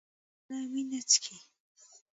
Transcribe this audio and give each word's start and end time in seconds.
وسله 0.45 0.59
وینه 0.71 0.99
څښي 1.09 1.35